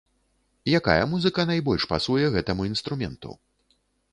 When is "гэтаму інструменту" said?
2.37-3.29